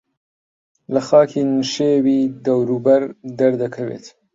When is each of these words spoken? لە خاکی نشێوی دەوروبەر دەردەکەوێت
لە 0.93 1.01
خاکی 1.07 1.41
نشێوی 1.55 2.19
دەوروبەر 2.45 3.03
دەردەکەوێت 3.39 4.05